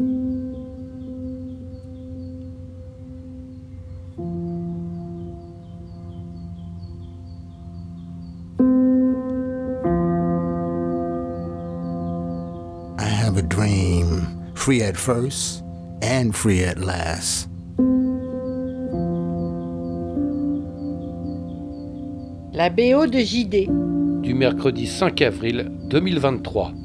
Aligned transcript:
I 0.00 0.02
have 13.04 13.36
a 13.36 13.42
dream, 13.42 14.26
free 14.54 14.82
at 14.82 14.96
first 14.96 15.62
and 16.02 16.34
free 16.34 16.64
at 16.64 16.78
last. 16.78 17.50
La 22.54 22.70
BO 22.70 23.06
de 23.06 23.22
JD. 23.22 23.66
Du 24.22 24.34
mercredi 24.34 24.86
5 24.86 25.26
avril 25.26 25.70
2023. 25.90 26.79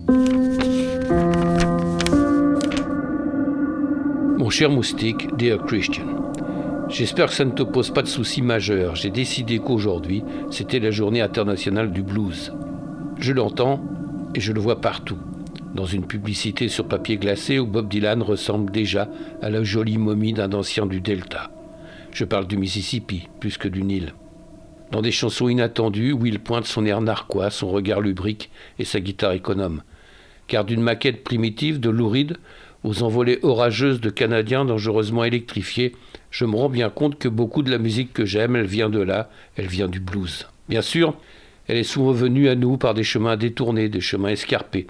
Mon 4.46 4.52
cher 4.52 4.70
moustique, 4.70 5.36
dear 5.38 5.58
Christian, 5.66 6.06
j'espère 6.88 7.30
que 7.30 7.34
ça 7.34 7.46
ne 7.46 7.52
te 7.52 7.64
pose 7.64 7.90
pas 7.90 8.04
de 8.04 8.08
soucis 8.08 8.44
majeurs. 8.44 8.96
J'ai 8.96 9.10
décidé 9.10 9.58
qu'aujourd'hui, 9.58 10.24
c'était 10.52 10.80
la 10.80 10.92
journée 10.92 11.22
internationale 11.22 11.92
du 11.92 12.04
blues. 12.04 12.54
Je 13.18 13.34
l'entends 13.34 13.84
et 14.36 14.40
je 14.40 14.54
le 14.54 14.60
vois 14.60 14.82
partout. 14.82 15.18
Dans 15.74 15.88
une 15.88 16.06
publicité 16.06 16.68
sur 16.68 16.88
papier 16.88 17.18
glacé 17.18 17.58
où 17.58 17.66
Bob 17.66 17.90
Dylan 17.90 18.22
ressemble 18.22 18.72
déjà 18.72 19.10
à 19.42 19.50
la 19.50 19.64
jolie 19.64 19.98
momie 19.98 20.34
d'un 20.34 20.54
ancien 20.54 20.86
du 20.86 21.02
Delta. 21.02 21.50
Je 22.12 22.24
parle 22.24 22.46
du 22.46 22.56
Mississippi 22.56 23.28
plus 23.40 23.58
que 23.58 23.68
du 23.68 23.82
Nil. 23.82 24.14
Dans 24.92 25.02
des 25.02 25.12
chansons 25.12 25.50
inattendues 25.50 26.12
où 26.12 26.24
il 26.28 26.38
pointe 26.38 26.68
son 26.68 26.86
air 26.86 27.02
narquois, 27.02 27.50
son 27.50 27.70
regard 27.70 28.00
lubrique 28.00 28.52
et 28.78 28.86
sa 28.86 29.00
guitare 29.00 29.32
économe. 29.32 29.82
Car 30.46 30.66
d'une 30.66 30.84
maquette 30.84 31.24
primitive 31.24 31.80
de 31.80 31.90
Louride 31.90 32.38
aux 32.86 33.02
envolées 33.02 33.40
orageuses 33.42 34.00
de 34.00 34.12
Canadiens 34.12 34.64
dangereusement 34.64 35.24
électrifiés, 35.24 35.96
je 36.30 36.46
me 36.46 36.56
rends 36.56 36.70
bien 36.70 36.92
compte 36.92 37.18
que 37.18 37.28
beaucoup 37.28 37.64
de 37.64 37.72
la 37.72 37.80
musique 37.80 38.14
que 38.14 38.26
j'aime, 38.26 38.56
elle 38.56 38.68
vient 38.68 38.92
de 38.92 39.02
là, 39.02 39.30
elle 39.58 39.66
vient 39.66 39.88
du 39.88 40.00
blues. 40.00 40.48
Bien 40.70 40.84
sûr, 40.84 41.16
elle 41.68 41.78
est 41.78 41.84
souvent 41.84 42.12
venue 42.12 42.48
à 42.48 42.54
nous 42.54 42.78
par 42.78 42.94
des 42.94 43.04
chemins 43.04 43.38
détournés, 43.38 43.90
des 43.90 44.02
chemins 44.02 44.30
escarpés. 44.30 44.86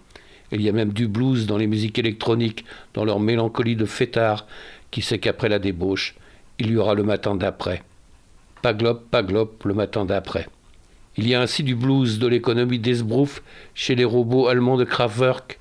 Il 0.52 0.62
y 0.62 0.68
a 0.68 0.74
même 0.74 0.92
du 0.92 1.08
blues 1.08 1.48
dans 1.48 1.58
les 1.58 1.68
musiques 1.68 1.98
électroniques, 1.98 2.66
dans 2.94 3.06
leur 3.06 3.22
mélancolie 3.22 3.78
de 3.78 3.86
fêtard, 3.86 4.46
qui 4.92 5.02
sait 5.02 5.20
qu'après 5.20 5.48
la 5.48 5.60
débauche, 5.60 6.16
il 6.60 6.72
y 6.72 6.78
aura 6.78 6.96
le 6.96 7.04
matin 7.04 7.36
d'après. 7.36 7.82
Paglop, 8.62 9.10
paglop, 9.10 9.64
le 9.64 9.74
matin 9.74 10.04
d'après. 10.04 10.48
Il 11.16 11.30
y 11.30 11.34
a 11.34 11.42
ainsi 11.42 11.64
du 11.64 11.76
blues 11.76 12.20
de 12.20 12.28
l'économie 12.28 12.80
d'Esbrouf 12.80 13.42
chez 13.74 13.96
les 13.96 14.04
robots 14.04 14.48
allemands 14.48 14.76
de 14.76 14.84
Kraftwerk, 14.84 15.60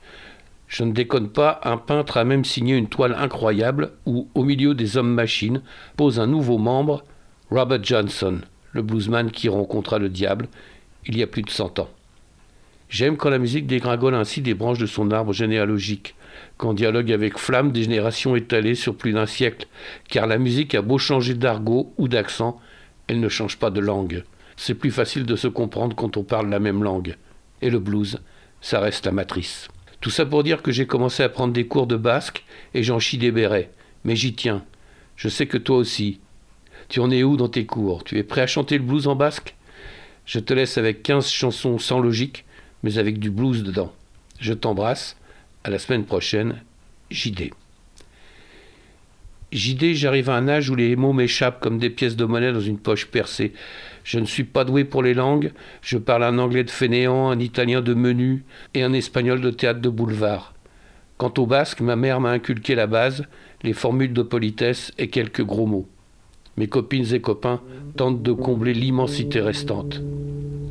je 0.66 0.84
ne 0.84 0.92
déconne 0.92 1.28
pas, 1.28 1.60
un 1.64 1.76
peintre 1.76 2.16
a 2.16 2.24
même 2.24 2.44
signé 2.44 2.76
une 2.76 2.88
toile 2.88 3.14
incroyable 3.18 3.92
où, 4.06 4.28
au 4.34 4.44
milieu 4.44 4.74
des 4.74 4.96
hommes-machines, 4.96 5.62
pose 5.96 6.18
un 6.18 6.26
nouveau 6.26 6.58
membre, 6.58 7.04
Robert 7.50 7.84
Johnson, 7.84 8.40
le 8.72 8.82
bluesman 8.82 9.30
qui 9.30 9.48
rencontra 9.48 9.98
le 9.98 10.08
diable 10.08 10.48
il 11.06 11.16
y 11.16 11.22
a 11.22 11.26
plus 11.26 11.42
de 11.42 11.50
cent 11.50 11.78
ans. 11.78 11.90
J'aime 12.88 13.16
quand 13.16 13.30
la 13.30 13.38
musique 13.38 13.66
dégringole 13.66 14.14
ainsi 14.14 14.40
des 14.40 14.54
branches 14.54 14.78
de 14.78 14.86
son 14.86 15.10
arbre 15.10 15.32
généalogique, 15.32 16.14
qu'en 16.56 16.74
dialogue 16.74 17.12
avec 17.12 17.38
flamme 17.38 17.72
des 17.72 17.82
générations 17.82 18.36
étalées 18.36 18.74
sur 18.74 18.96
plus 18.96 19.12
d'un 19.12 19.26
siècle, 19.26 19.66
car 20.08 20.26
la 20.26 20.38
musique 20.38 20.74
a 20.74 20.82
beau 20.82 20.98
changer 20.98 21.34
d'argot 21.34 21.92
ou 21.98 22.08
d'accent, 22.08 22.60
elle 23.06 23.20
ne 23.20 23.28
change 23.28 23.58
pas 23.58 23.70
de 23.70 23.80
langue. 23.80 24.24
C'est 24.56 24.74
plus 24.74 24.90
facile 24.90 25.26
de 25.26 25.36
se 25.36 25.48
comprendre 25.48 25.96
quand 25.96 26.16
on 26.16 26.22
parle 26.22 26.48
la 26.48 26.60
même 26.60 26.82
langue. 26.82 27.16
Et 27.62 27.70
le 27.70 27.78
blues, 27.78 28.20
ça 28.60 28.80
reste 28.80 29.06
la 29.06 29.12
matrice. 29.12 29.68
Tout 30.04 30.10
ça 30.10 30.26
pour 30.26 30.42
dire 30.42 30.60
que 30.60 30.70
j'ai 30.70 30.86
commencé 30.86 31.22
à 31.22 31.30
prendre 31.30 31.54
des 31.54 31.66
cours 31.66 31.86
de 31.86 31.96
basque 31.96 32.44
et 32.74 32.82
j'en 32.82 32.98
chie 32.98 33.16
des 33.16 33.32
bérets. 33.32 33.70
Mais 34.04 34.16
j'y 34.16 34.34
tiens. 34.34 34.62
Je 35.16 35.30
sais 35.30 35.46
que 35.46 35.56
toi 35.56 35.78
aussi. 35.78 36.20
Tu 36.90 37.00
en 37.00 37.10
es 37.10 37.22
où 37.22 37.38
dans 37.38 37.48
tes 37.48 37.64
cours? 37.64 38.04
Tu 38.04 38.18
es 38.18 38.22
prêt 38.22 38.42
à 38.42 38.46
chanter 38.46 38.76
le 38.76 38.84
blues 38.84 39.06
en 39.06 39.16
basque? 39.16 39.54
Je 40.26 40.40
te 40.40 40.52
laisse 40.52 40.76
avec 40.76 41.02
15 41.02 41.30
chansons 41.30 41.78
sans 41.78 42.00
logique, 42.00 42.44
mais 42.82 42.98
avec 42.98 43.18
du 43.18 43.30
blues 43.30 43.62
dedans. 43.62 43.94
Je 44.40 44.52
t'embrasse. 44.52 45.16
À 45.64 45.70
la 45.70 45.78
semaine 45.78 46.04
prochaine. 46.04 46.60
JD. 47.10 47.54
JD, 49.54 49.94
j'arrive 49.94 50.30
à 50.30 50.34
un 50.34 50.48
âge 50.48 50.68
où 50.68 50.74
les 50.74 50.96
mots 50.96 51.12
m'échappent 51.12 51.60
comme 51.60 51.78
des 51.78 51.88
pièces 51.88 52.16
de 52.16 52.24
monnaie 52.24 52.52
dans 52.52 52.58
une 52.60 52.78
poche 52.78 53.06
percée. 53.06 53.52
Je 54.02 54.18
ne 54.18 54.24
suis 54.24 54.42
pas 54.42 54.64
doué 54.64 54.82
pour 54.84 55.00
les 55.00 55.14
langues, 55.14 55.52
je 55.80 55.96
parle 55.96 56.24
un 56.24 56.38
anglais 56.38 56.64
de 56.64 56.70
fainéant, 56.70 57.30
un 57.30 57.38
italien 57.38 57.80
de 57.80 57.94
menu 57.94 58.42
et 58.74 58.82
un 58.82 58.92
espagnol 58.92 59.40
de 59.40 59.50
théâtre 59.50 59.80
de 59.80 59.88
boulevard. 59.88 60.54
Quant 61.18 61.32
au 61.38 61.46
basque, 61.46 61.80
ma 61.80 61.94
mère 61.94 62.20
m'a 62.20 62.30
inculqué 62.30 62.74
la 62.74 62.88
base, 62.88 63.26
les 63.62 63.74
formules 63.74 64.12
de 64.12 64.22
politesse 64.22 64.92
et 64.98 65.06
quelques 65.06 65.44
gros 65.44 65.66
mots. 65.66 65.86
Mes 66.56 66.66
copines 66.66 67.14
et 67.14 67.20
copains 67.20 67.60
tentent 67.96 68.24
de 68.24 68.32
combler 68.32 68.74
l'immensité 68.74 69.40
restante. 69.40 70.02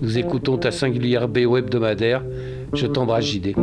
Nous 0.02 0.18
écoutons 0.18 0.58
ta 0.58 0.72
singulière 0.72 1.30
BO 1.30 1.56
hebdomadaire. 1.56 2.22
Je 2.74 2.88
t'embrasse, 2.88 3.26
JD. 3.28 3.56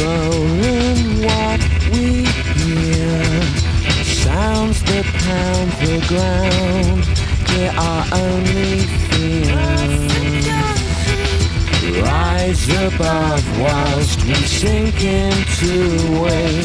Controlling 0.00 1.22
what 1.24 1.60
we 1.92 2.24
hear. 2.56 3.22
Sounds 4.04 4.82
that 4.84 5.06
pound 5.24 5.70
the 5.84 5.98
ground, 6.08 7.04
hear 7.50 7.72
our 7.76 8.04
only 8.12 8.80
fear. 9.10 9.56
Rise 12.02 12.68
above 12.86 13.44
whilst 13.60 14.24
we 14.24 14.34
sink 14.34 15.02
into 15.04 15.76
a 16.26 16.62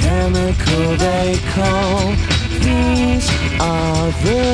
chemical 0.00 0.96
they 0.96 1.38
call. 1.54 2.12
These 2.60 3.28
are 3.60 4.10
the 4.24 4.53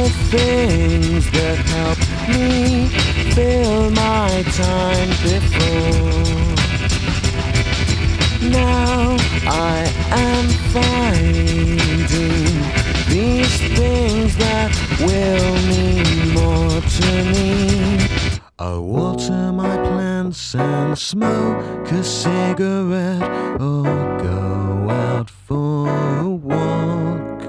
cigarette 22.61 23.23
or 23.59 23.85
go 24.21 24.91
out 24.91 25.31
for 25.31 25.89
a 26.19 26.29
walk 26.29 27.41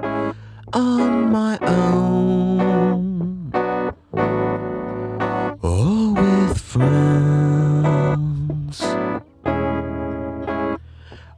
on 0.71 1.29
my 1.29 1.57
own 1.63 3.51
or 5.61 6.13
with 6.13 6.57
friends. 6.57 8.01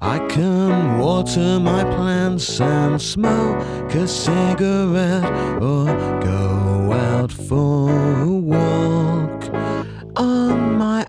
I 0.02 0.20
can 0.30 1.00
water 1.00 1.60
my 1.60 1.84
plants 1.84 2.62
and 2.62 3.02
smoke 3.02 3.92
a 3.96 4.08
cigarette 4.08 5.32
or 5.64 5.86
go 6.22 6.92
out 6.94 7.32
for 7.32 7.90
a 8.22 8.28
walk 8.28 9.50
on 10.16 10.78
my 10.78 11.08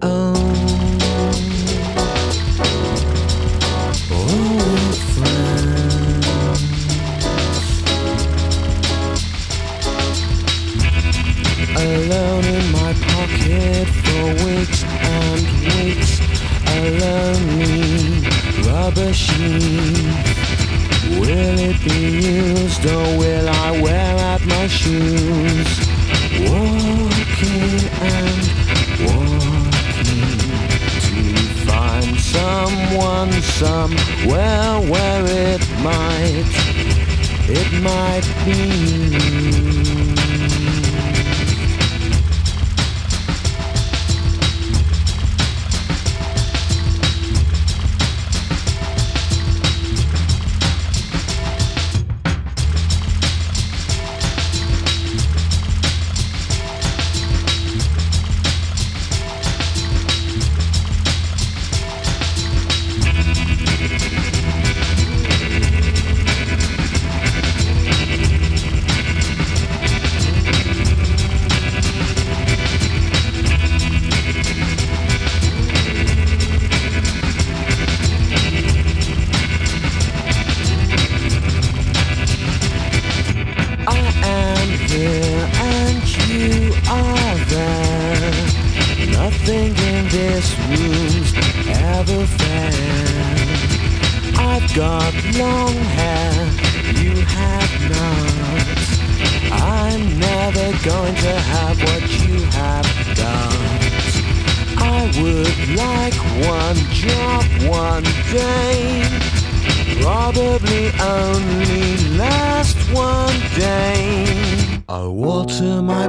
it 37.46 37.82
might 37.82 38.24
be 38.44 39.83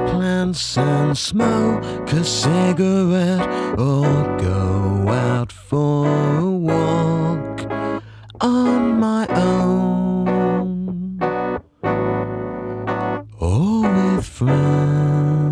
plants 0.06 0.78
and 0.78 1.16
smoke 1.16 1.82
a 2.12 2.24
cigarette 2.24 3.48
or 3.78 4.36
go 4.38 5.08
out 5.08 5.52
for 5.52 6.06
a 6.38 6.50
walk 6.50 7.60
on 8.40 9.00
my 9.00 9.26
own 9.28 11.18
or 13.38 13.82
with 13.82 14.24
friends. 14.24 15.46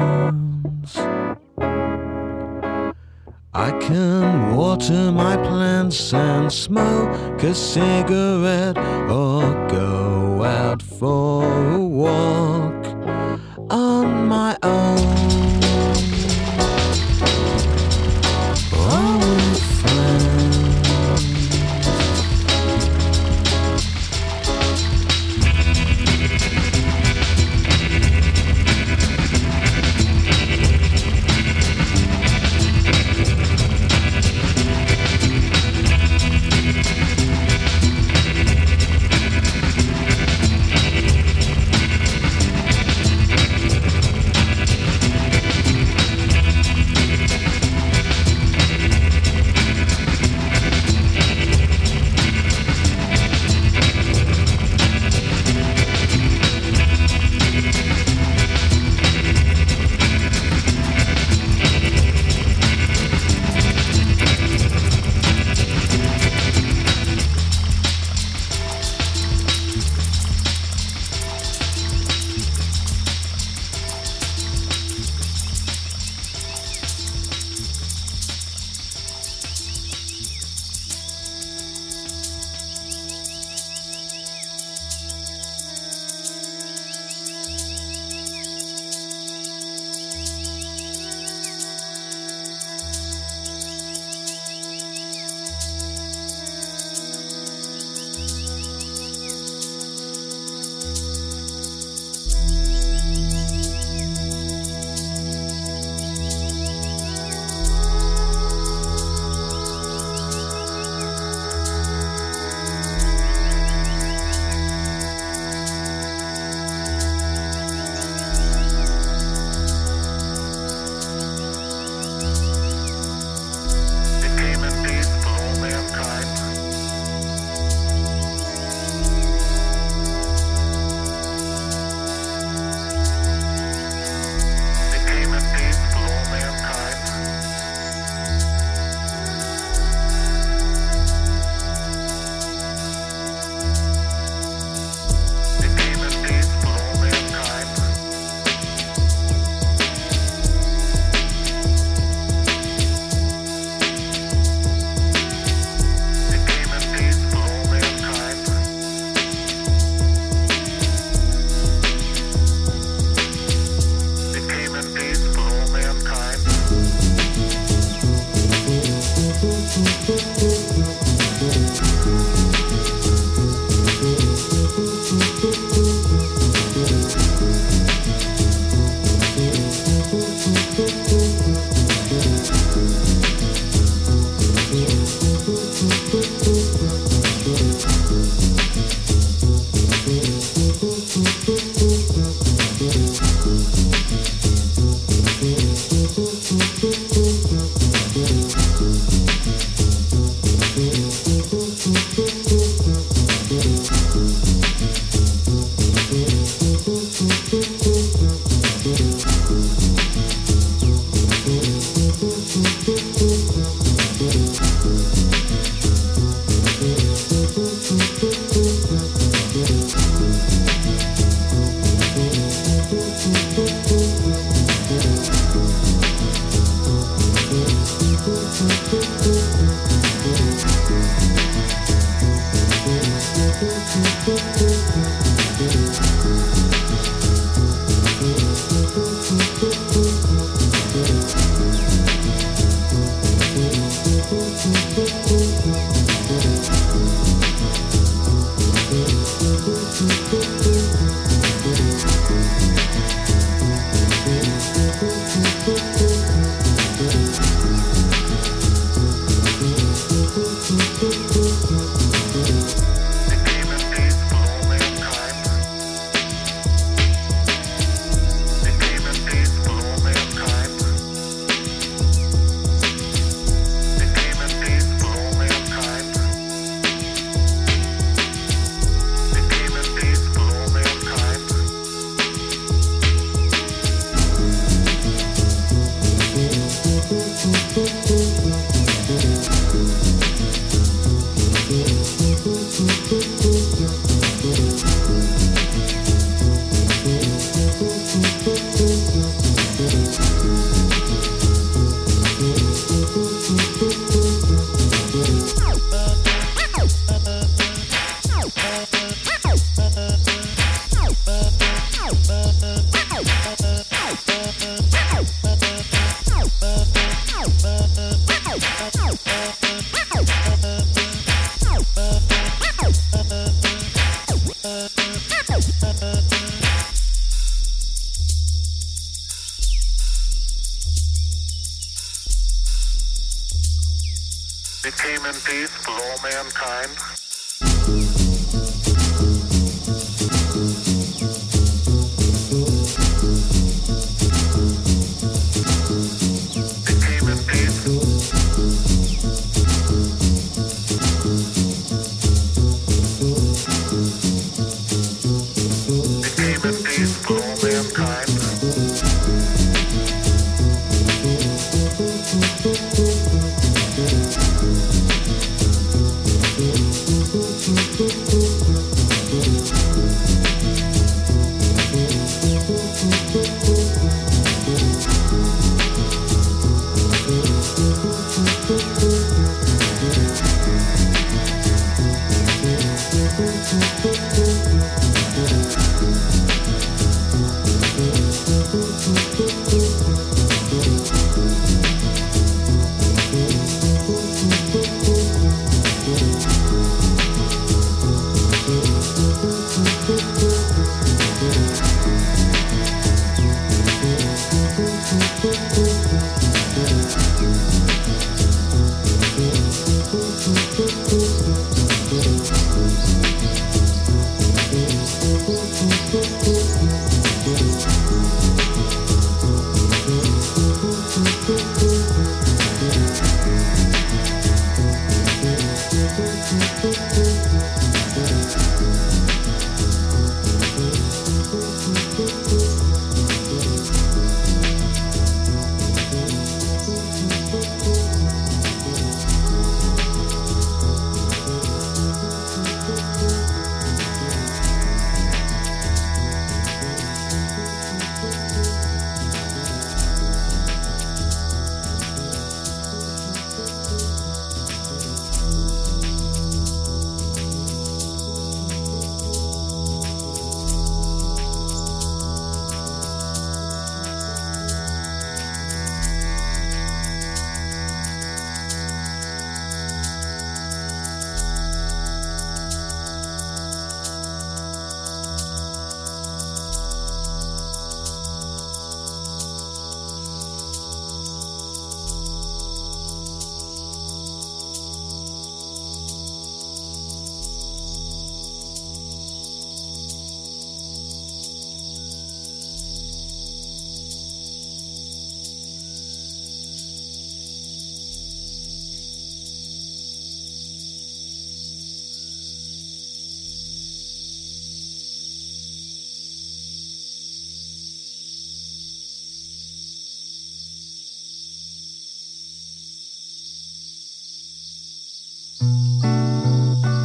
I 3.53 3.71
can 3.81 4.57
water 4.57 5.13
my 5.13 5.37
plants 5.37 6.13
and 6.13 6.53
smoke 6.53 7.43
a 7.43 7.55
cigarette 7.55 8.79
or 9.09 9.54
my 14.63 14.69
own. 14.69 14.84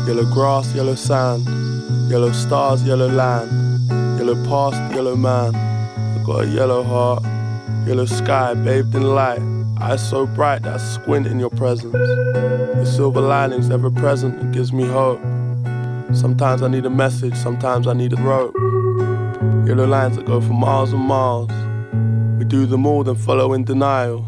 Yellow 0.10 0.26
grass, 0.26 0.74
yellow 0.74 0.96
sand, 0.96 1.46
yellow 2.10 2.32
stars, 2.32 2.82
yellow 2.84 3.08
land, 3.08 3.48
yellow 4.18 4.34
past, 4.48 4.96
yellow 4.96 5.16
man. 5.16 5.54
I 5.54 6.24
got 6.26 6.46
a 6.46 6.48
yellow 6.48 6.82
heart, 6.82 7.22
yellow 7.86 8.06
sky 8.06 8.56
bathed 8.56 8.96
in 8.96 9.04
light, 9.04 9.40
eyes 9.80 10.10
so 10.10 10.26
bright 10.26 10.64
that 10.64 10.74
I 10.74 10.78
squint 10.80 11.28
in 11.28 11.40
your 11.40 11.52
presence. 11.52 11.94
The 11.94 12.86
silver 12.86 13.22
linings 13.22 13.70
ever 13.70 13.92
present, 13.92 14.42
it 14.42 14.52
gives 14.52 14.74
me 14.74 14.88
hope. 14.88 15.22
Sometimes 16.16 16.64
I 16.64 16.70
need 16.70 16.88
a 16.88 16.90
message, 16.90 17.36
sometimes 17.36 17.86
I 17.86 17.94
need 17.94 18.14
a 18.14 18.22
rope. 18.24 18.56
Yellow 19.68 19.86
lines 19.86 20.16
that 20.16 20.26
go 20.26 20.42
for 20.42 20.54
miles 20.54 20.92
and 20.92 21.04
miles. 21.04 21.52
We 22.40 22.46
do 22.46 22.66
them 22.66 22.88
all, 22.88 23.04
then 23.04 23.14
follow 23.14 23.54
in 23.54 23.64
denial. 23.64 24.26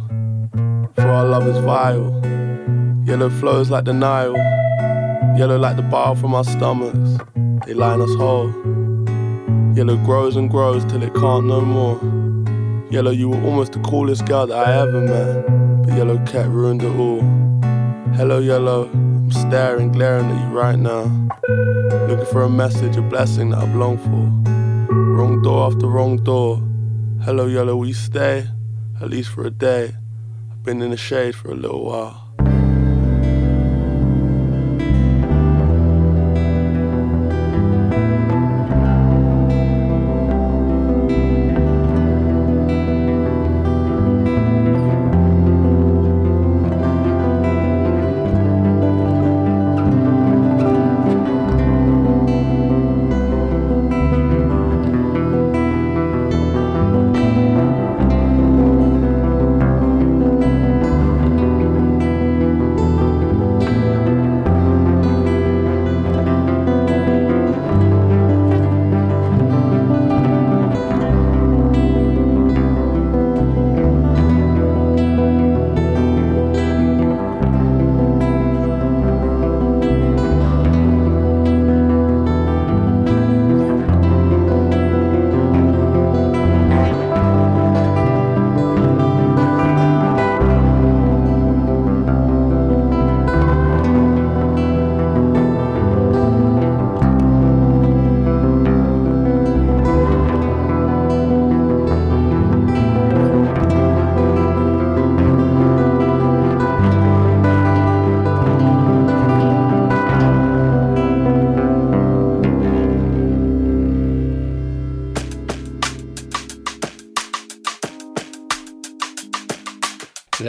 For 0.94 1.08
our 1.08 1.26
love 1.26 1.48
is 1.48 1.58
vile. 1.58 2.22
Yellow 3.04 3.32
flows 3.32 3.72
like 3.72 3.86
the 3.86 3.94
Nile. 3.94 4.51
Yellow 5.38 5.58
like 5.58 5.76
the 5.76 5.82
bile 5.82 6.16
from 6.16 6.36
our 6.36 6.44
stomachs, 6.44 7.24
they 7.66 7.74
line 7.74 8.02
us 8.02 8.14
whole. 8.16 8.50
Yellow 9.76 9.96
grows 9.98 10.36
and 10.36 10.50
grows 10.50 10.84
till 10.86 11.02
it 11.02 11.14
can't 11.14 11.46
no 11.46 11.62
more. 11.62 11.98
Yellow, 12.92 13.12
you 13.12 13.30
were 13.30 13.42
almost 13.44 13.72
the 13.72 13.80
coolest 13.80 14.26
girl 14.26 14.46
that 14.48 14.68
I 14.68 14.82
ever 14.82 15.00
met, 15.00 15.86
but 15.86 15.96
Yellow 15.96 16.18
cat 16.26 16.48
ruined 16.50 16.84
it 16.84 16.94
all. 16.98 17.22
Hello, 18.16 18.40
Yellow, 18.40 18.90
I'm 18.92 19.32
staring, 19.32 19.94
glaring 19.94 20.30
at 20.30 20.42
you 20.42 20.58
right 20.58 20.78
now. 20.78 21.04
Looking 22.08 22.26
for 22.26 22.44
a 22.44 22.50
message, 22.50 22.98
a 22.98 23.02
blessing 23.02 23.52
that 23.52 23.60
I've 23.60 23.76
longed 23.76 24.02
for. 24.02 24.92
Wrong 24.94 25.42
door 25.42 25.72
after 25.72 25.88
wrong 25.88 26.18
door. 26.18 26.62
Hello, 27.24 27.46
Yellow, 27.46 27.78
will 27.78 27.88
you 27.88 27.94
stay? 27.94 28.48
At 29.00 29.10
least 29.10 29.30
for 29.30 29.46
a 29.46 29.50
day. 29.50 29.94
I've 30.52 30.64
been 30.64 30.82
in 30.82 30.92
the 30.92 30.98
shade 30.98 31.36
for 31.36 31.50
a 31.52 31.56
little 31.56 31.86
while. 31.86 32.31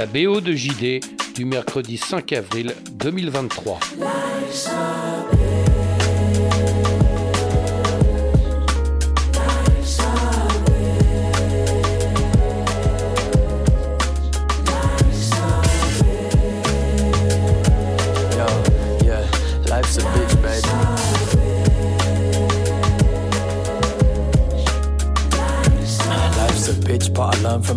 La 0.03 0.09
BO 0.09 0.41
de 0.41 0.53
JD 0.53 0.99
du 1.37 1.45
mercredi 1.45 1.97
5 1.97 2.33
avril 2.33 2.75
2023. 2.95 3.79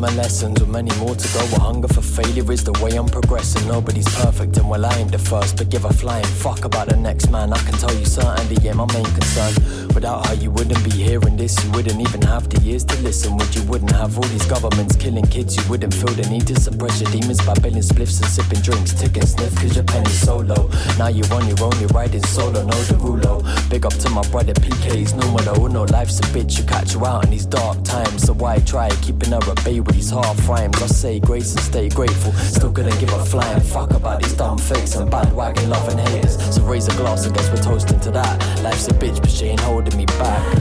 My 0.05 0.15
lessons. 0.15 0.59
With 0.59 0.69
many 0.69 0.93
more 0.97 1.15
to 1.15 1.27
go, 1.33 1.39
a 1.55 1.59
hunger 1.59 1.87
for 1.87 2.01
failure 2.01 2.51
is 2.51 2.63
the 2.63 2.73
way 2.83 2.91
I'm 2.95 3.07
progressing. 3.07 3.67
Nobody's 3.67 4.07
perfect, 4.15 4.57
and 4.57 4.69
well, 4.69 4.85
I 4.85 4.93
ain't 4.99 5.11
the 5.11 5.17
first, 5.17 5.57
but 5.57 5.69
give 5.69 5.85
a 5.85 5.93
flying 5.93 6.25
fuck 6.43 6.65
about 6.65 6.89
the 6.89 6.97
next 6.97 7.29
man. 7.31 7.53
I 7.53 7.57
can 7.59 7.73
tell 7.73 7.93
you 7.93 8.05
certainly, 8.05 8.57
yeah, 8.61 8.73
my 8.73 8.85
main 8.93 9.05
concern. 9.05 9.84
Without 9.95 10.27
her, 10.27 10.35
you 10.35 10.51
wouldn't 10.51 10.83
be 10.83 10.91
hearing 10.91 11.37
this. 11.37 11.55
You 11.63 11.71
wouldn't 11.71 12.01
even 12.01 12.21
have 12.23 12.49
the 12.49 12.59
ears 12.69 12.83
to 12.83 13.01
listen. 13.01 13.37
Would 13.37 13.55
you 13.55 13.63
wouldn't 13.63 13.91
have 13.91 14.17
all 14.17 14.27
these 14.27 14.45
governments 14.45 14.97
killing 14.97 15.25
kids? 15.25 15.55
You 15.55 15.63
wouldn't 15.69 15.93
feel 15.93 16.11
the 16.11 16.27
need 16.29 16.45
to 16.47 16.59
suppress 16.59 16.99
your 16.99 17.09
demons 17.11 17.39
by 17.45 17.53
billing 17.55 17.81
spliffs 17.81 18.19
and 18.19 18.29
sipping 18.29 18.59
drinks, 18.59 18.91
tick 18.91 19.15
and 19.15 19.27
sniff, 19.27 19.55
cause 19.55 19.73
your 19.73 19.85
penny's 19.85 20.19
so 20.19 20.39
low. 20.39 20.69
Now 20.99 21.07
you're 21.07 21.31
on 21.33 21.47
your 21.47 21.63
own, 21.63 21.79
you're 21.79 21.95
riding 21.95 22.23
solo, 22.23 22.65
no 22.65 22.75
derulo. 22.91 23.39
Big 23.69 23.85
up 23.85 23.93
to 23.93 24.09
my 24.09 24.21
brother 24.27 24.53
PK's 24.53 25.13
normal 25.13 25.39
though. 25.39 25.67
No 25.67 25.83
life's 25.85 26.19
a 26.19 26.23
bitch, 26.35 26.57
you 26.59 26.65
catch 26.65 26.91
her 26.91 27.05
out 27.05 27.23
in 27.23 27.31
these 27.31 27.45
dark 27.45 27.81
times. 27.85 28.23
So 28.23 28.33
why 28.33 28.59
try 28.59 28.89
keeping 29.01 29.31
her 29.31 29.39
at 29.49 29.63
bay 29.63 29.79
with 29.79 29.95
these 29.95 30.09
half 30.09 30.37
rhymes? 30.49 30.75
I 30.83 30.87
say 30.87 31.19
grace 31.21 31.51
and 31.55 31.61
stay 31.61 31.87
grateful. 31.87 32.33
Still 32.33 32.73
couldn't 32.73 32.99
give 32.99 33.13
a 33.13 33.23
flying 33.23 33.61
fuck 33.61 33.91
about 33.91 34.21
these 34.21 34.33
dumb 34.33 34.57
fakes 34.57 34.95
and 34.95 35.09
bandwagon 35.09 35.69
loving 35.69 35.99
haters. 35.99 36.35
So 36.53 36.63
raise 36.63 36.89
a 36.89 36.95
glass, 36.97 37.25
I 37.25 37.31
guess 37.33 37.49
we're 37.49 37.63
toasting 37.63 38.01
to 38.01 38.11
that. 38.11 38.61
Life's 38.61 38.89
a 38.89 38.91
bitch, 38.91 39.21
but 39.21 39.31
she 39.31 39.45
ain't 39.45 39.61
holding 39.61 39.84
me 39.93 40.05
back. 40.05 40.57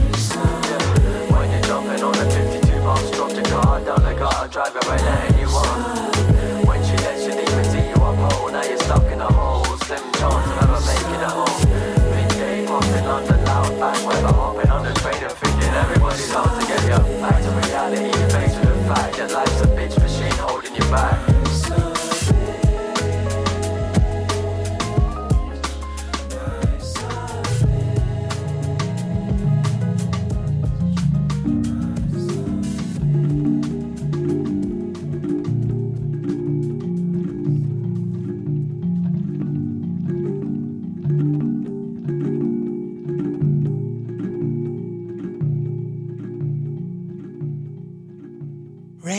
When 1.31 1.51
you're 1.51 1.61
jumping 1.61 2.03
on 2.03 2.15
a 2.15 2.29
52 2.29 2.79
miles, 2.81 3.11
drop 3.11 3.31
the 3.31 3.41
car 3.43 3.81
down 3.81 4.03
the 4.03 4.13
gutter, 4.13 4.47
drive 4.47 4.75
it 4.75 4.87
right 4.87 5.01
letting 5.01 5.39
you 5.39 6.04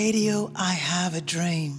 Radio, 0.06 0.52
I 0.54 0.74
have 0.74 1.16
a 1.16 1.20
dream. 1.20 1.75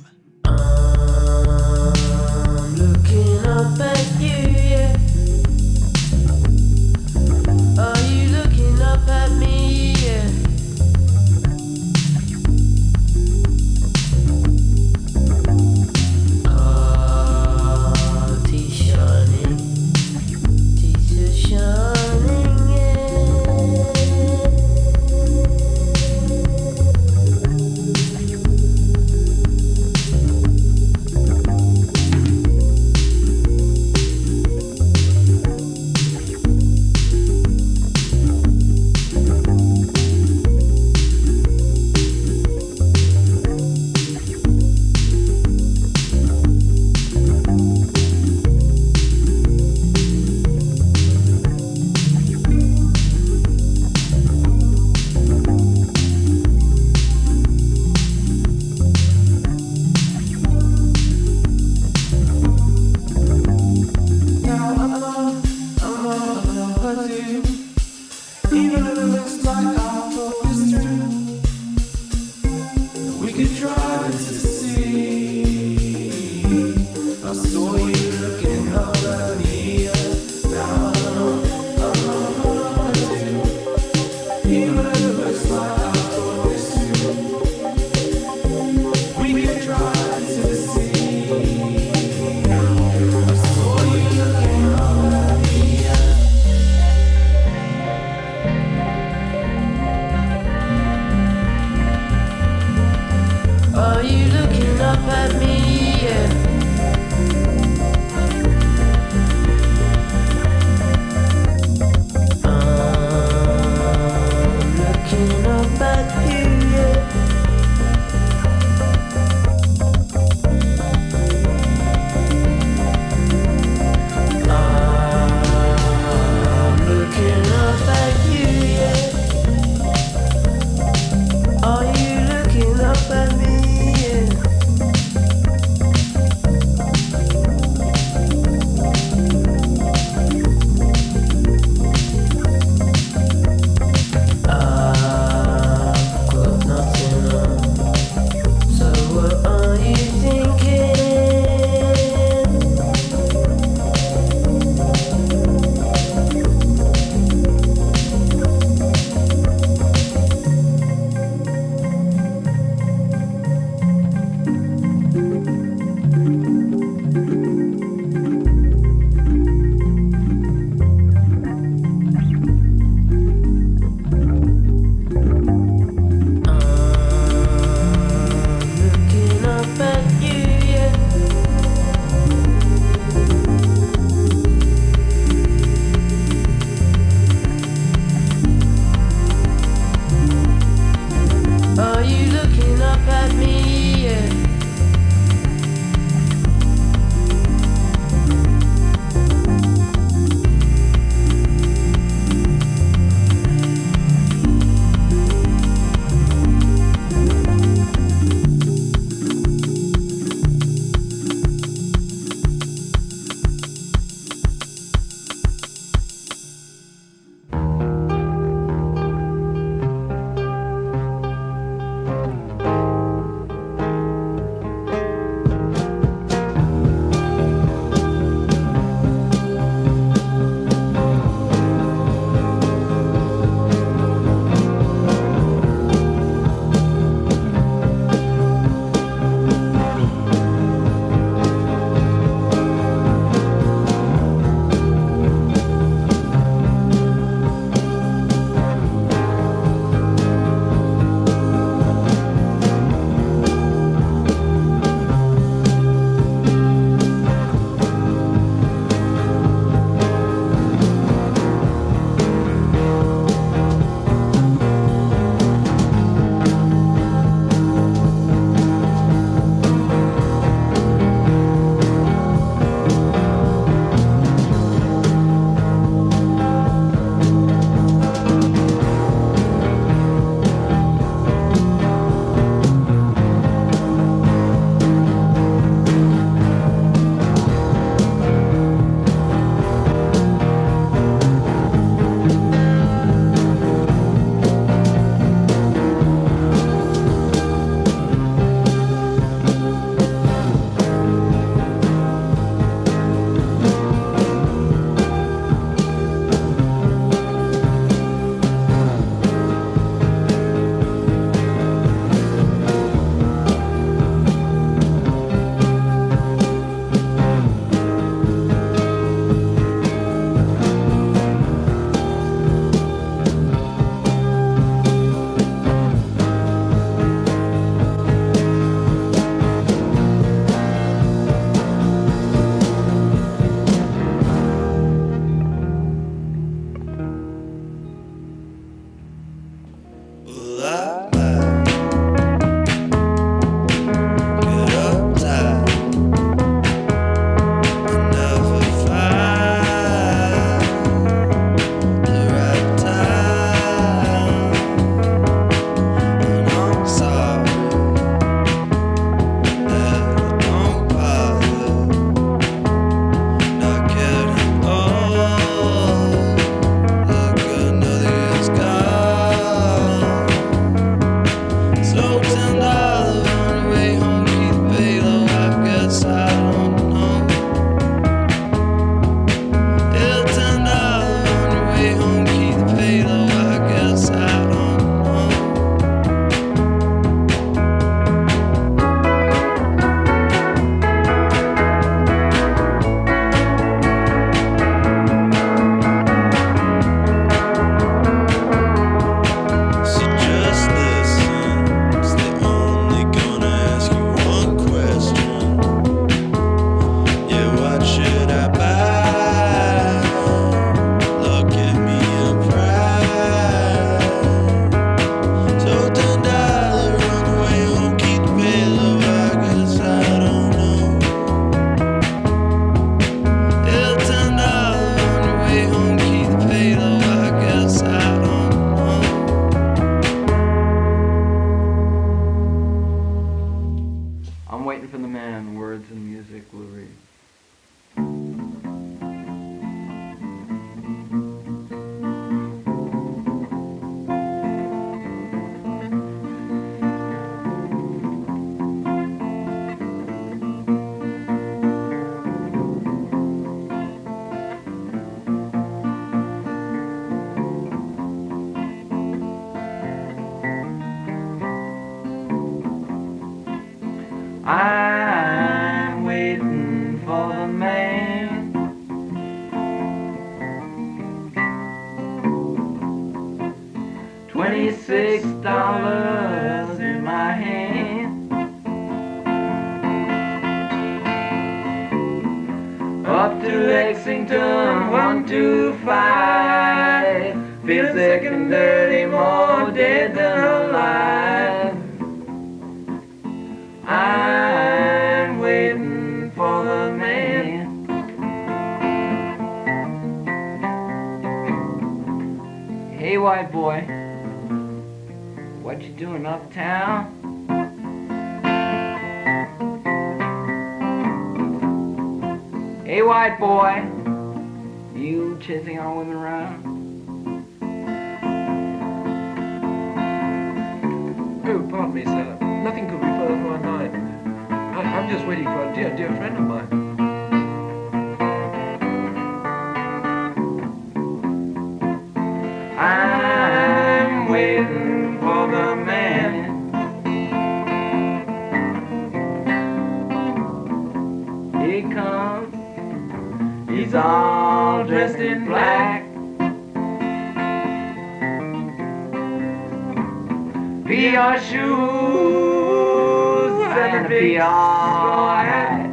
And 554.18 554.26
a 554.26 554.40
VR 554.40 555.46
hat. 555.46 555.90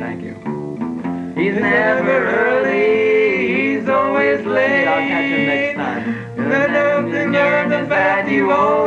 Thank 0.00 0.22
you. 0.22 0.34
He's 1.40 1.54
never 1.54 2.26
early, 2.26 3.76
he's 3.76 3.88
always 3.88 4.44
late. 4.46 4.86
I'll 4.86 5.08
catch 5.08 5.30
him 5.30 5.46
next 5.46 5.76
time. 5.76 6.02
And 6.38 7.12
the 7.12 7.26
nerve, 7.26 7.70
the 7.70 7.86
fact 7.88 8.28
you 8.30 8.50
always 8.50 8.85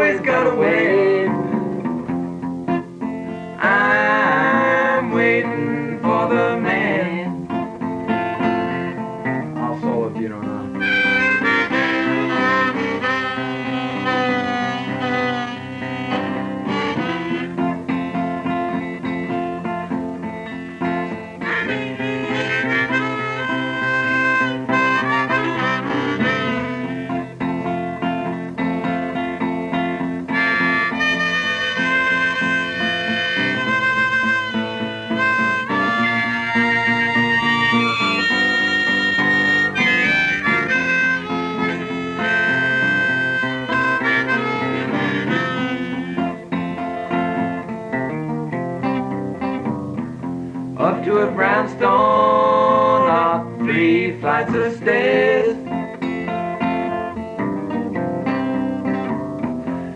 A 51.20 51.30
brownstone, 51.32 53.10
up 53.10 53.46
three 53.60 54.18
flights 54.22 54.54
of 54.54 54.74
stairs. 54.78 55.58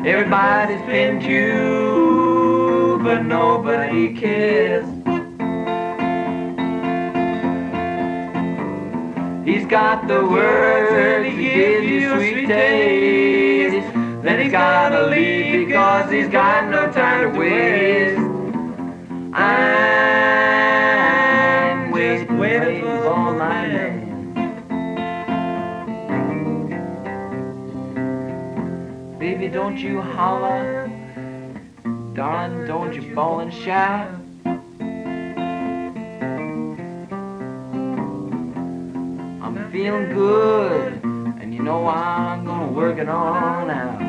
Everybody's 0.05 0.81
pinned 0.81 1.23
you, 1.23 2.99
but 3.01 3.21
nobody 3.21 4.13
cares. 4.13 4.85
He's 9.45 9.65
got 9.65 10.09
the 10.09 10.25
words 10.25 11.25
to 11.25 11.41
give 11.41 11.83
you 11.85 12.09
sweet 12.15 12.47
taste. 12.47 13.93
Then 14.23 14.41
he's 14.41 14.51
gotta 14.51 15.07
leave 15.07 15.67
because 15.67 16.11
he's 16.11 16.27
got 16.27 16.69
no 16.69 16.91
time 16.91 17.31
to 17.31 17.39
waste. 17.39 18.19
I'm 19.33 20.12
don't 29.53 29.77
you 29.77 30.01
holler. 30.01 30.89
Darling, 32.15 32.65
don't 32.65 32.91
you 32.95 33.13
bawl 33.13 33.39
and 33.41 33.53
shout. 33.53 34.09
I'm 39.43 39.71
feeling 39.71 40.11
good, 40.11 41.03
and 41.03 41.53
you 41.53 41.61
know 41.61 41.85
I'm 41.87 42.43
gonna 42.45 42.71
work 42.71 42.97
it 42.97 43.07
on 43.07 43.69
out. 43.69 44.01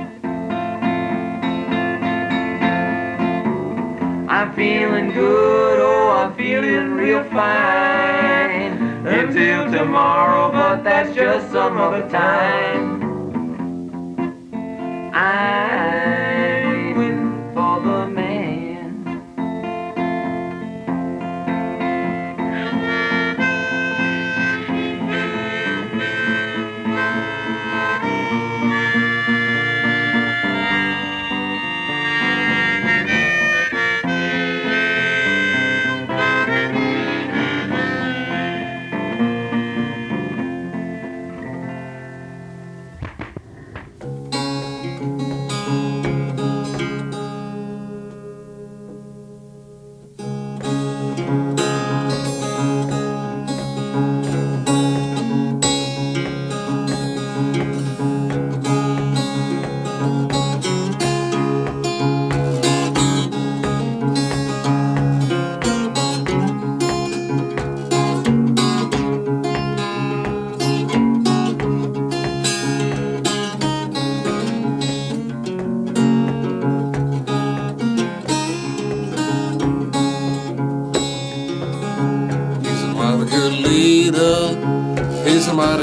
I'm 4.30 4.54
feeling 4.54 5.12
good, 5.12 5.78
oh, 5.78 6.10
I'm 6.10 6.34
feeling 6.36 6.94
real 6.94 7.22
fine. 7.24 8.78
Until 9.06 9.70
tomorrow, 9.70 10.50
but 10.50 10.82
that's 10.82 11.14
just 11.14 11.52
some 11.52 11.76
other 11.76 12.08
time. 12.08 12.93
I'm 15.14 15.73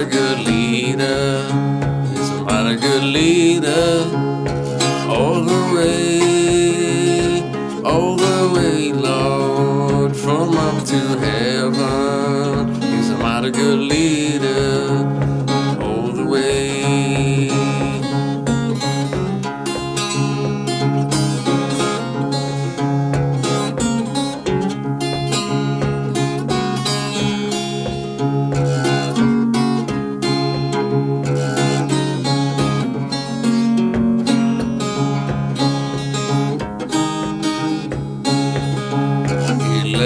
a 0.02 0.06
good 0.06 0.39
leader. 0.39 0.61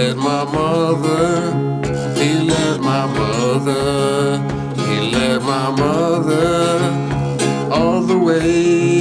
left 0.06 0.20
my 0.20 0.46
mother. 0.46 1.52
He 2.20 2.48
left 2.48 2.82
my 2.82 3.06
mother. 3.08 4.38
He 4.88 5.12
left 5.12 5.44
my 5.46 5.72
mother 5.72 6.80
all 7.72 8.02
the 8.02 8.18
way. 8.18 8.95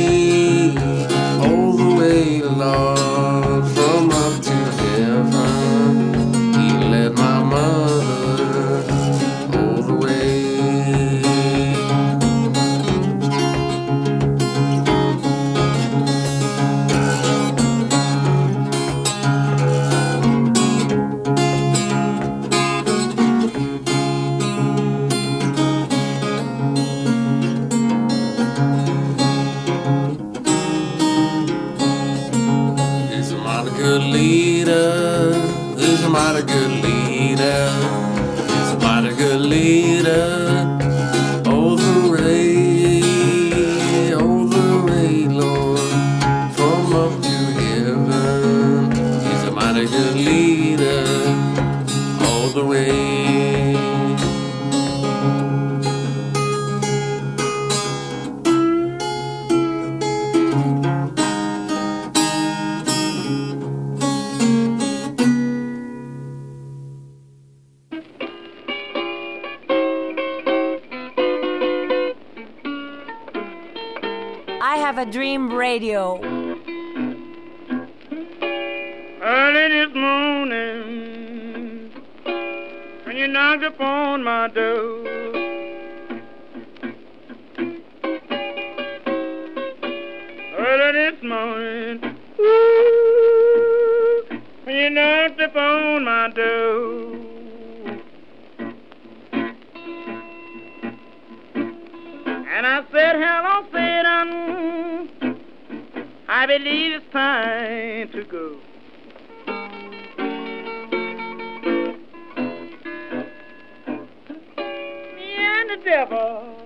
Devil 115.85 116.57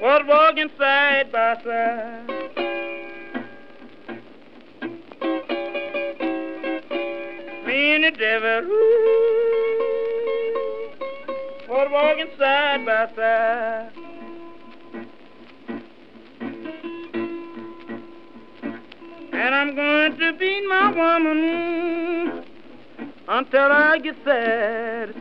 was 0.00 0.22
walking 0.26 0.70
side 0.78 1.30
by 1.30 1.54
side. 1.62 2.26
Me 7.66 7.94
and 7.94 8.04
the 8.04 8.10
devil 8.18 8.70
ooh, 8.70 9.16
walking 11.68 12.30
side 12.38 12.86
by 12.86 13.06
side. 13.14 13.92
And 19.32 19.54
I'm 19.54 19.74
going 19.74 20.16
to 20.18 20.32
beat 20.38 20.66
my 20.66 20.92
woman 20.92 22.44
until 23.28 23.72
I 23.72 23.98
get 23.98 24.16
satisfied. 24.24 25.15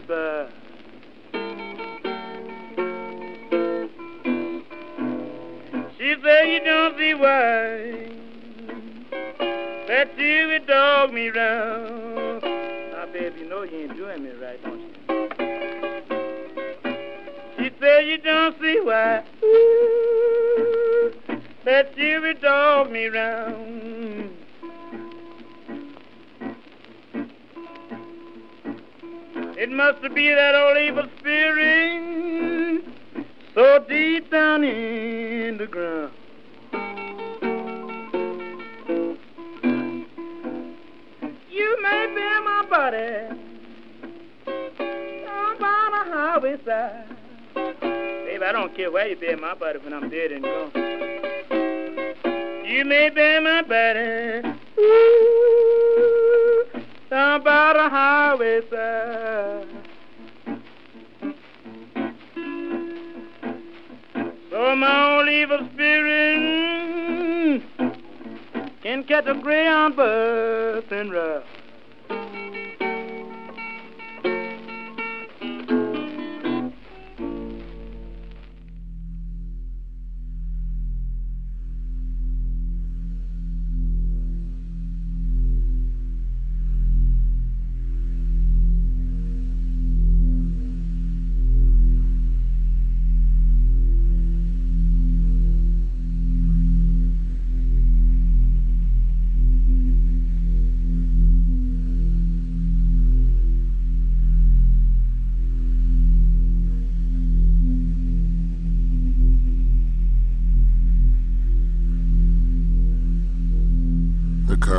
Me 11.25 11.31
round. 11.31 12.43
Now, 12.43 13.05
baby, 13.11 13.39
you 13.39 13.49
know 13.49 13.63
you 13.63 13.77
ain't 13.83 13.95
doing 13.95 14.23
me 14.23 14.29
right, 14.31 14.61
don't 14.61 14.79
you? 14.79 14.87
She 17.57 17.71
said 17.79 18.05
you 18.05 18.17
don't 18.19 18.55
see 18.61 18.79
why 18.81 19.23
that 21.63 21.97
you 21.97 22.21
would 22.21 22.41
dog 22.41 22.91
me 22.91 23.05
round. 23.07 24.37
It 29.57 29.71
must 29.71 30.01
be 30.13 30.29
that 30.29 30.53
old 30.53 30.77
evil 30.77 31.09
spirit 31.19 32.83
so 33.55 33.85
deep 33.89 34.29
down 34.29 34.63
in 34.63 35.57
the 35.57 35.65
ground. 35.65 36.14
Care 48.75 48.91
where 48.91 49.07
you 49.07 49.15
bury 49.15 49.37
my 49.37 49.53
body 49.53 49.79
when 49.79 49.93
I'm 49.93 50.09
dead 50.09 50.33
and 50.33 50.43
gone. 50.43 50.71
You 52.65 52.83
may 52.83 53.09
bury 53.09 53.41
my 53.41 53.61
body 53.61 54.41
ooh, 54.77 56.65
down 57.09 57.41
by 57.43 57.73
the 57.73 57.89
highway 57.89 58.59
side. 58.69 59.67
So 64.49 64.75
my 64.75 65.17
old 65.17 65.29
evil 65.29 65.69
spirit 65.73 67.63
can 68.83 69.03
catch 69.05 69.25
a 69.27 69.35
greyhound 69.35 69.95
bus 69.95 70.83
and 70.91 71.13
ride. 71.13 71.54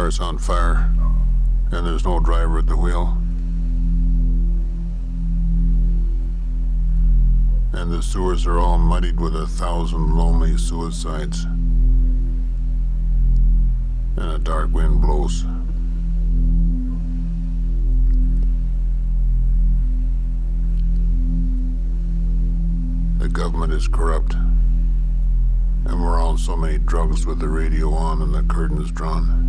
The 0.06 0.12
car 0.12 0.18
is 0.18 0.20
on 0.20 0.38
fire, 0.38 0.94
and 1.72 1.84
there's 1.84 2.04
no 2.04 2.20
driver 2.20 2.60
at 2.60 2.66
the 2.66 2.76
wheel. 2.76 3.18
And 7.72 7.90
the 7.90 8.00
sewers 8.00 8.46
are 8.46 8.60
all 8.60 8.78
muddied 8.78 9.18
with 9.18 9.34
a 9.34 9.48
thousand 9.48 10.16
lonely 10.16 10.56
suicides. 10.58 11.42
And 14.16 14.30
a 14.30 14.38
dark 14.38 14.72
wind 14.72 15.00
blows. 15.00 15.42
The 23.18 23.28
government 23.28 23.72
is 23.72 23.88
corrupt. 23.88 24.34
And 24.34 26.00
we're 26.00 26.22
on 26.22 26.38
so 26.38 26.56
many 26.56 26.78
drugs 26.78 27.26
with 27.26 27.40
the 27.40 27.48
radio 27.48 27.92
on 27.92 28.22
and 28.22 28.32
the 28.32 28.44
curtains 28.44 28.92
drawn. 28.92 29.45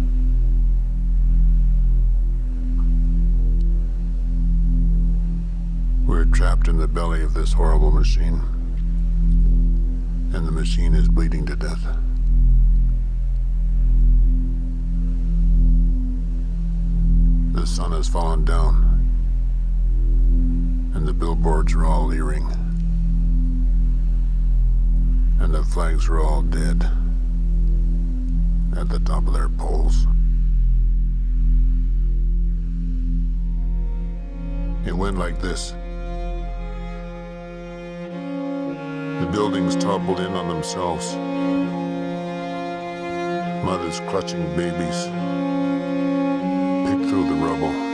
Trapped 6.68 6.76
in 6.76 6.82
the 6.82 6.88
belly 6.88 7.24
of 7.24 7.34
this 7.34 7.54
horrible 7.54 7.92
machine, 7.92 8.42
and 10.34 10.46
the 10.46 10.52
machine 10.52 10.94
is 10.94 11.08
bleeding 11.08 11.46
to 11.46 11.56
death. 11.56 11.80
The 17.54 17.66
sun 17.66 17.92
has 17.94 18.10
fallen 18.10 18.44
down, 18.44 18.84
and 20.94 21.08
the 21.08 21.14
billboards 21.14 21.74
are 21.74 21.86
all 21.86 22.08
leering, 22.08 22.46
and 25.40 25.54
the 25.54 25.64
flags 25.64 26.10
are 26.10 26.20
all 26.20 26.42
dead 26.42 26.84
at 28.76 28.90
the 28.90 29.00
top 29.00 29.26
of 29.28 29.34
their 29.34 29.50
poles. 29.50 30.06
It 34.86 34.94
went 34.94 35.18
like 35.18 35.42
this. 35.42 35.74
The 39.20 39.26
buildings 39.32 39.76
toppled 39.76 40.20
in 40.20 40.34
on 40.34 40.48
themselves. 40.48 41.16
Mothers 43.66 44.00
clutching 44.02 44.46
babies 44.56 45.06
picked 46.88 47.10
through 47.10 47.28
the 47.28 47.36
rubble 47.44 47.87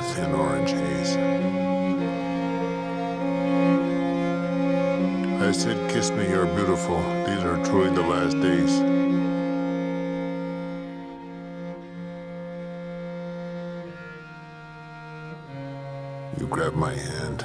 thin 0.00 0.32
orange 0.32 0.70
haze. 0.70 1.16
I 5.42 5.52
said, 5.52 5.90
Kiss 5.90 6.10
me, 6.10 6.28
you're 6.28 6.46
beautiful. 6.46 6.98
These 7.26 7.42
are 7.44 7.62
truly 7.64 7.90
the 7.90 8.02
last 8.02 8.40
days. 8.40 8.78
You 16.40 16.46
grabbed 16.46 16.76
my 16.76 16.94
hand, 16.94 17.44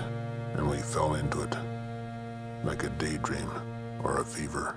and 0.53 0.69
we 0.69 0.77
fell 0.77 1.15
into 1.15 1.41
it 1.41 1.55
like 2.63 2.83
a 2.83 2.89
daydream 2.89 3.49
or 4.03 4.19
a 4.21 4.25
fever. 4.25 4.75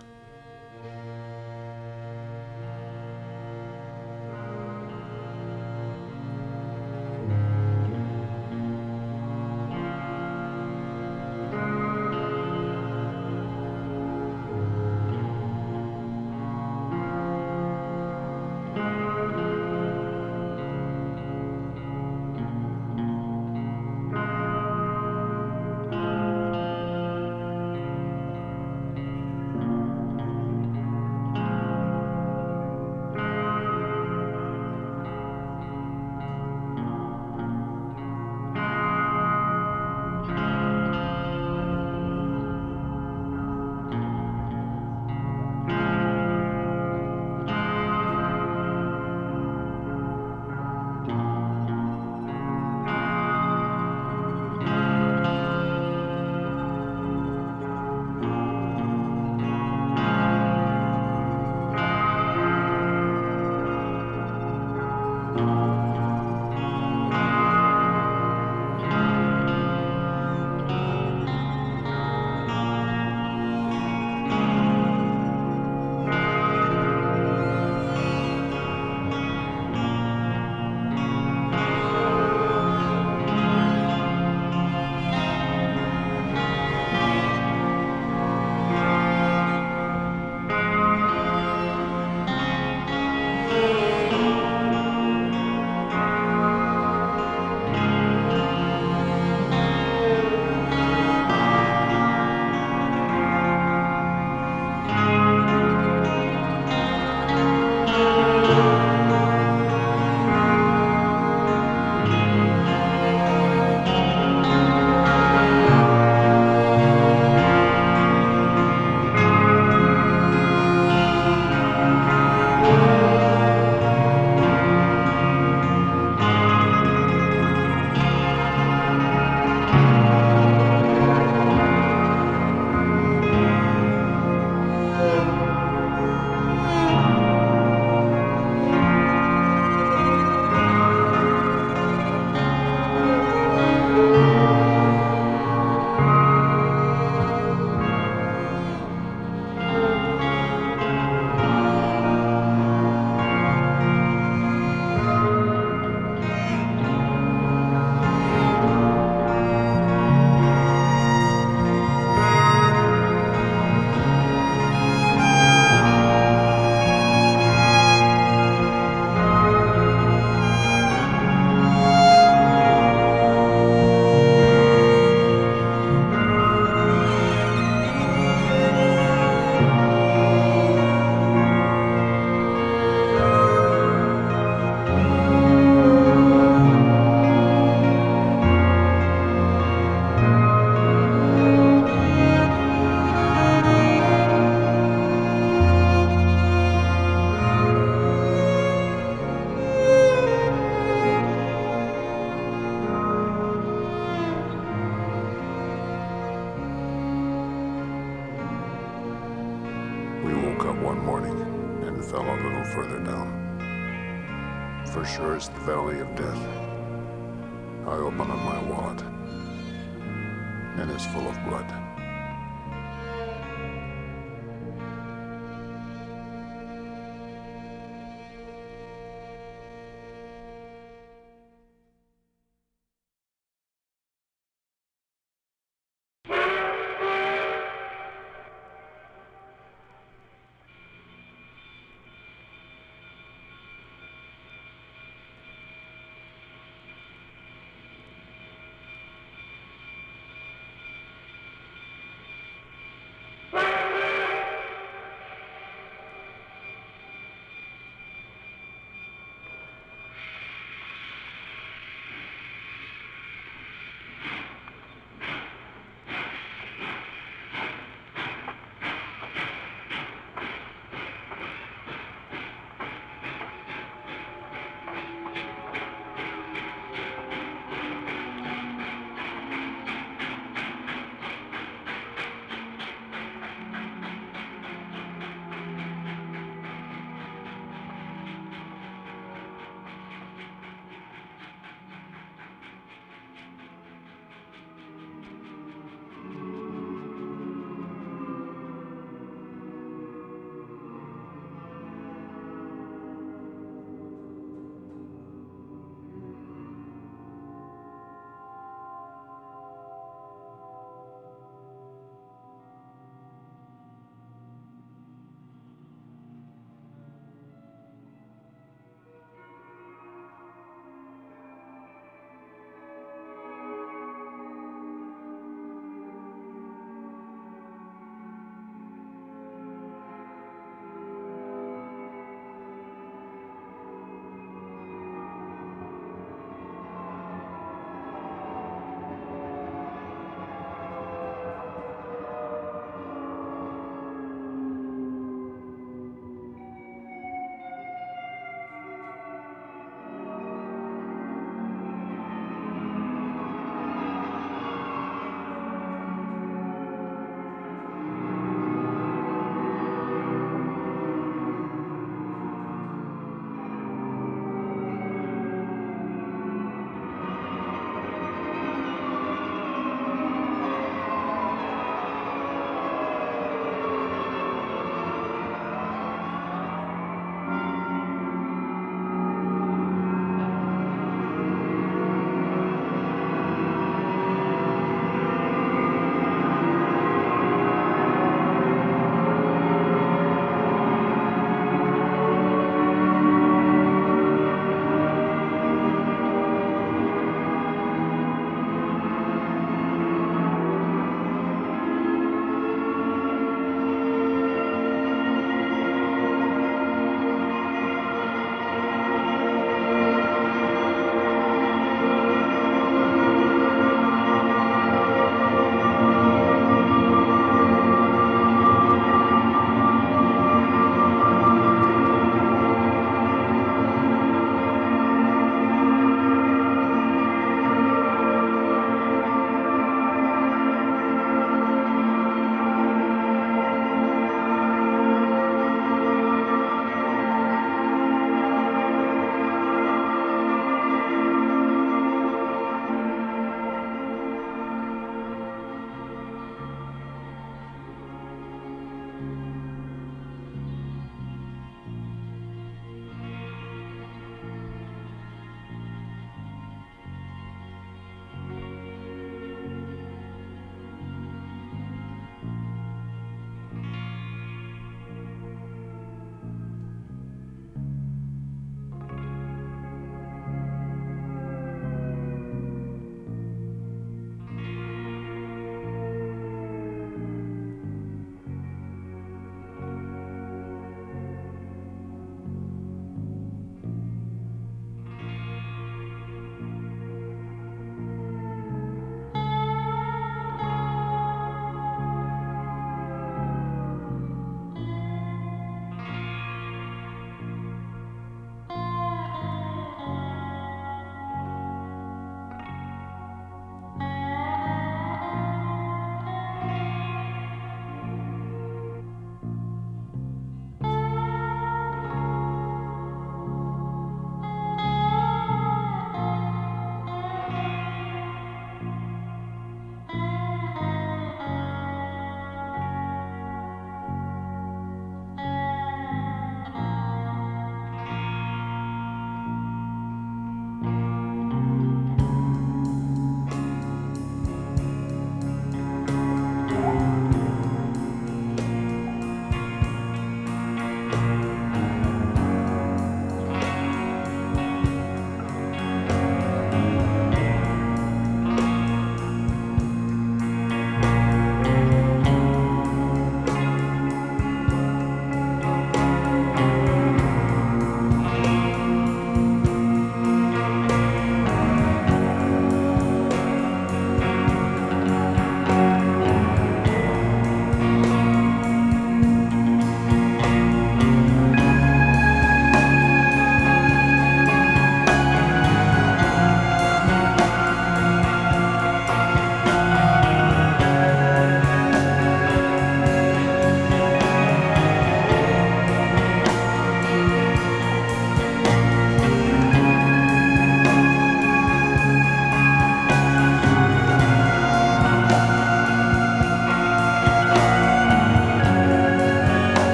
And 220.79 220.91
is 220.93 221.05
full 221.07 221.29
of 221.29 221.45
blood. 221.45 221.88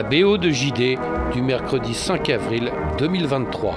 La 0.00 0.08
BO 0.08 0.38
de 0.38 0.48
JD 0.48 0.98
du 1.34 1.42
mercredi 1.42 1.92
5 1.92 2.30
avril 2.30 2.72
2023. 2.96 3.68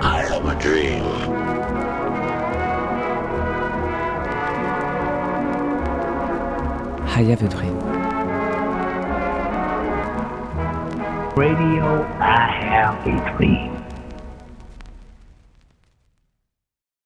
I 0.00 0.22
a 0.46 0.54
dream. 0.54 1.02
I 7.08 7.24
have 7.24 7.42
a 7.42 7.48
dream. 7.48 7.76
Radio, 11.34 12.06
I 12.20 12.50
have 12.62 13.04
a 13.04 13.36
dream. 13.36 13.67